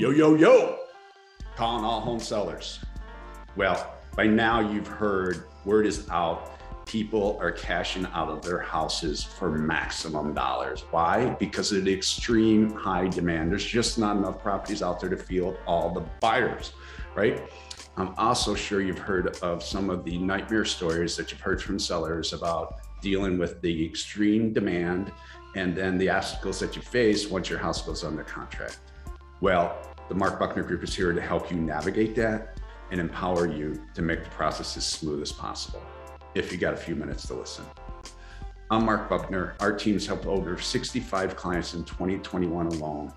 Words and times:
Yo, 0.00 0.08
yo, 0.08 0.34
yo. 0.34 0.78
Calling 1.56 1.84
all 1.84 2.00
home 2.00 2.18
sellers. 2.18 2.80
Well, 3.54 3.98
by 4.16 4.26
now 4.26 4.60
you've 4.60 4.86
heard 4.86 5.44
word 5.66 5.84
is 5.84 6.08
out. 6.08 6.58
People 6.86 7.36
are 7.38 7.52
cashing 7.52 8.06
out 8.14 8.30
of 8.30 8.40
their 8.40 8.60
houses 8.60 9.22
for 9.22 9.50
maximum 9.50 10.32
dollars. 10.32 10.86
Why? 10.90 11.36
Because 11.38 11.70
of 11.72 11.84
the 11.84 11.92
extreme 11.92 12.70
high 12.70 13.08
demand. 13.08 13.50
There's 13.50 13.62
just 13.62 13.98
not 13.98 14.16
enough 14.16 14.40
properties 14.42 14.82
out 14.82 15.00
there 15.00 15.10
to 15.10 15.18
field 15.18 15.58
all 15.66 15.92
the 15.92 16.06
buyers, 16.18 16.72
right? 17.14 17.38
I'm 17.98 18.14
also 18.16 18.54
sure 18.54 18.80
you've 18.80 18.98
heard 18.98 19.36
of 19.42 19.62
some 19.62 19.90
of 19.90 20.06
the 20.06 20.16
nightmare 20.16 20.64
stories 20.64 21.14
that 21.18 21.30
you've 21.30 21.42
heard 21.42 21.62
from 21.62 21.78
sellers 21.78 22.32
about 22.32 22.80
dealing 23.02 23.36
with 23.36 23.60
the 23.60 23.84
extreme 23.84 24.54
demand 24.54 25.12
and 25.56 25.76
then 25.76 25.98
the 25.98 26.08
obstacles 26.08 26.58
that 26.60 26.74
you 26.74 26.80
face 26.80 27.28
once 27.28 27.50
your 27.50 27.58
house 27.58 27.82
goes 27.82 28.02
under 28.02 28.24
contract. 28.24 28.78
Well, 29.40 29.78
the 30.10 30.16
Mark 30.16 30.40
Buckner 30.40 30.64
Group 30.64 30.82
is 30.82 30.92
here 30.92 31.12
to 31.12 31.20
help 31.20 31.52
you 31.52 31.56
navigate 31.56 32.16
that 32.16 32.58
and 32.90 33.00
empower 33.00 33.46
you 33.46 33.80
to 33.94 34.02
make 34.02 34.24
the 34.24 34.30
process 34.30 34.76
as 34.76 34.84
smooth 34.84 35.22
as 35.22 35.30
possible. 35.30 35.80
If 36.34 36.50
you 36.50 36.58
got 36.58 36.74
a 36.74 36.76
few 36.76 36.96
minutes 36.96 37.28
to 37.28 37.34
listen. 37.34 37.64
I'm 38.72 38.84
Mark 38.84 39.08
Buckner. 39.08 39.54
Our 39.60 39.72
team 39.72 39.92
has 39.92 40.06
helped 40.06 40.26
over 40.26 40.58
65 40.58 41.36
clients 41.36 41.74
in 41.74 41.84
2021 41.84 42.66
alone 42.66 43.12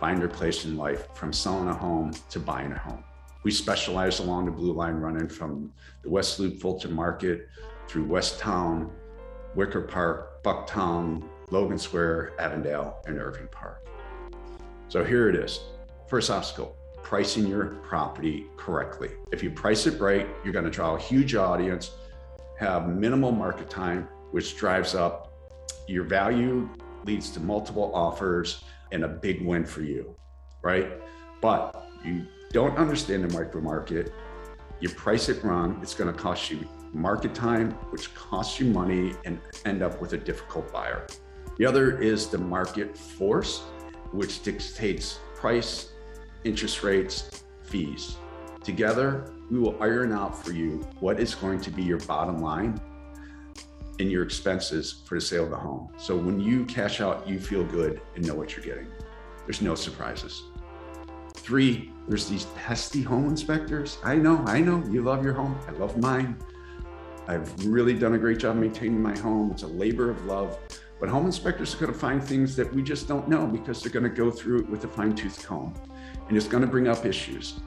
find 0.00 0.18
their 0.18 0.28
place 0.28 0.64
in 0.64 0.78
life 0.78 1.08
from 1.12 1.30
selling 1.30 1.68
a 1.68 1.74
home 1.74 2.10
to 2.30 2.40
buying 2.40 2.72
a 2.72 2.78
home. 2.78 3.04
We 3.42 3.50
specialize 3.50 4.20
along 4.20 4.46
the 4.46 4.50
blue 4.50 4.72
line 4.72 4.94
running 4.94 5.28
from 5.28 5.70
the 6.00 6.08
West 6.08 6.40
Loop 6.40 6.58
Fulton 6.58 6.94
Market 6.94 7.48
through 7.86 8.04
West 8.04 8.38
Town, 8.38 8.90
Wicker 9.54 9.82
Park, 9.82 10.42
Bucktown, 10.42 11.22
Logan 11.50 11.76
Square, 11.76 12.32
Avondale, 12.38 13.02
and 13.06 13.18
Irving 13.18 13.48
Park. 13.52 13.86
So 14.88 15.04
here 15.04 15.28
it 15.28 15.36
is. 15.36 15.60
First 16.10 16.28
obstacle, 16.28 16.76
pricing 17.04 17.46
your 17.46 17.66
property 17.84 18.46
correctly. 18.56 19.10
If 19.30 19.44
you 19.44 19.50
price 19.52 19.86
it 19.86 20.00
right, 20.00 20.26
you're 20.42 20.52
going 20.52 20.64
to 20.64 20.70
draw 20.70 20.96
a 20.96 20.98
huge 20.98 21.36
audience, 21.36 21.92
have 22.58 22.88
minimal 22.88 23.30
market 23.30 23.70
time, 23.70 24.08
which 24.32 24.56
drives 24.56 24.96
up 24.96 25.32
your 25.86 26.02
value, 26.02 26.68
leads 27.04 27.30
to 27.30 27.38
multiple 27.38 27.94
offers, 27.94 28.64
and 28.90 29.04
a 29.04 29.08
big 29.08 29.46
win 29.46 29.64
for 29.64 29.82
you, 29.82 30.16
right? 30.62 31.00
But 31.40 31.80
you 32.04 32.26
don't 32.52 32.76
understand 32.76 33.22
the 33.22 33.32
micro 33.38 33.60
market, 33.60 34.12
you 34.80 34.88
price 34.88 35.28
it 35.28 35.44
wrong, 35.44 35.78
it's 35.80 35.94
going 35.94 36.12
to 36.12 36.20
cost 36.20 36.50
you 36.50 36.66
market 36.92 37.36
time, 37.36 37.70
which 37.92 38.12
costs 38.16 38.58
you 38.58 38.66
money 38.66 39.14
and 39.24 39.40
end 39.64 39.80
up 39.80 40.00
with 40.00 40.12
a 40.14 40.18
difficult 40.18 40.72
buyer. 40.72 41.06
The 41.56 41.66
other 41.66 42.00
is 42.00 42.26
the 42.26 42.38
market 42.38 42.98
force, 42.98 43.60
which 44.10 44.42
dictates 44.42 45.20
price, 45.36 45.92
interest 46.44 46.82
rates, 46.82 47.44
fees. 47.62 48.16
Together, 48.62 49.32
we 49.50 49.58
will 49.58 49.80
iron 49.82 50.12
out 50.12 50.44
for 50.44 50.52
you 50.52 50.86
what 51.00 51.18
is 51.18 51.34
going 51.34 51.60
to 51.60 51.70
be 51.70 51.82
your 51.82 51.98
bottom 52.00 52.38
line 52.38 52.80
and 53.98 54.10
your 54.10 54.22
expenses 54.22 55.02
for 55.06 55.16
the 55.16 55.20
sale 55.20 55.44
of 55.44 55.50
the 55.50 55.56
home. 55.56 55.88
So 55.98 56.16
when 56.16 56.40
you 56.40 56.64
cash 56.64 57.00
out, 57.00 57.28
you 57.28 57.38
feel 57.38 57.64
good 57.64 58.00
and 58.14 58.26
know 58.26 58.34
what 58.34 58.56
you're 58.56 58.64
getting. 58.64 58.88
There's 59.46 59.62
no 59.62 59.74
surprises. 59.74 60.42
Three, 61.34 61.92
there's 62.08 62.28
these 62.28 62.44
pesky 62.56 63.02
home 63.02 63.28
inspectors. 63.28 63.98
I 64.04 64.16
know, 64.16 64.38
I 64.46 64.60
know, 64.60 64.84
you 64.90 65.02
love 65.02 65.24
your 65.24 65.34
home. 65.34 65.58
I 65.66 65.72
love 65.72 65.96
mine. 65.96 66.36
I've 67.26 67.66
really 67.66 67.94
done 67.94 68.14
a 68.14 68.18
great 68.18 68.38
job 68.38 68.56
maintaining 68.56 69.02
my 69.02 69.16
home. 69.18 69.50
It's 69.50 69.62
a 69.62 69.66
labor 69.68 70.10
of 70.10 70.24
love. 70.24 70.58
But 71.00 71.08
home 71.08 71.24
inspectors 71.24 71.74
are 71.74 71.78
going 71.78 71.92
to 71.92 71.98
find 71.98 72.22
things 72.22 72.54
that 72.56 72.72
we 72.74 72.82
just 72.82 73.08
don't 73.08 73.26
know 73.26 73.46
because 73.46 73.82
they're 73.82 73.90
going 73.92 74.04
to 74.04 74.14
go 74.14 74.30
through 74.30 74.60
it 74.60 74.68
with 74.68 74.84
a 74.84 74.88
fine 74.88 75.14
tooth 75.14 75.44
comb. 75.44 75.72
And 76.28 76.36
it's 76.36 76.46
going 76.46 76.60
to 76.60 76.66
bring 76.66 76.88
up 76.88 77.06
issues 77.06 77.60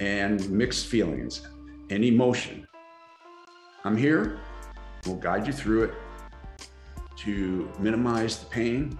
and 0.00 0.50
mixed 0.50 0.86
feelings 0.86 1.46
and 1.90 2.04
emotion. 2.04 2.66
I'm 3.84 3.96
here. 3.96 4.40
We'll 5.06 5.16
guide 5.16 5.46
you 5.46 5.52
through 5.52 5.84
it 5.84 5.94
to 7.18 7.70
minimize 7.78 8.38
the 8.38 8.46
pain, 8.46 8.98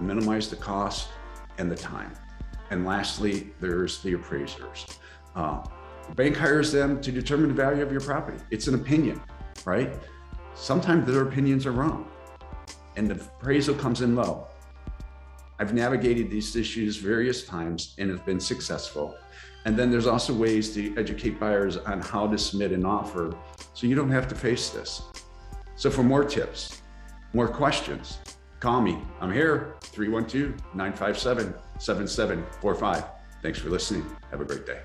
minimize 0.00 0.50
the 0.50 0.56
cost, 0.56 1.08
and 1.56 1.70
the 1.70 1.76
time. 1.76 2.12
And 2.70 2.84
lastly, 2.84 3.54
there's 3.58 4.02
the 4.02 4.12
appraisers. 4.12 4.86
Uh, 5.34 5.64
the 6.08 6.14
bank 6.14 6.36
hires 6.36 6.70
them 6.72 7.00
to 7.00 7.10
determine 7.10 7.48
the 7.48 7.54
value 7.54 7.82
of 7.82 7.90
your 7.90 8.00
property. 8.02 8.38
It's 8.50 8.66
an 8.66 8.74
opinion, 8.74 9.20
right? 9.64 9.94
Sometimes 10.54 11.06
their 11.06 11.22
opinions 11.22 11.64
are 11.64 11.72
wrong 11.72 12.06
and 12.96 13.08
the 13.08 13.14
appraisal 13.14 13.74
comes 13.74 14.00
in 14.00 14.14
low. 14.14 14.46
I've 15.58 15.74
navigated 15.74 16.30
these 16.30 16.56
issues 16.56 16.96
various 16.96 17.44
times 17.44 17.94
and 17.98 18.10
have 18.10 18.24
been 18.24 18.40
successful. 18.40 19.16
And 19.66 19.76
then 19.76 19.90
there's 19.90 20.06
also 20.06 20.32
ways 20.32 20.74
to 20.74 20.96
educate 20.96 21.38
buyers 21.38 21.76
on 21.76 22.00
how 22.00 22.26
to 22.26 22.38
submit 22.38 22.72
an 22.72 22.86
offer 22.86 23.36
so 23.74 23.86
you 23.86 23.94
don't 23.94 24.10
have 24.10 24.26
to 24.28 24.34
face 24.34 24.70
this. 24.70 25.02
So 25.76 25.90
for 25.90 26.02
more 26.02 26.24
tips, 26.24 26.80
more 27.34 27.48
questions, 27.48 28.18
call 28.58 28.80
me. 28.80 29.02
I'm 29.20 29.32
here, 29.32 29.76
312 29.82 30.54
957 30.74 31.54
7745. 31.78 33.04
Thanks 33.42 33.58
for 33.58 33.68
listening. 33.68 34.04
Have 34.30 34.40
a 34.40 34.44
great 34.44 34.66
day. 34.66 34.80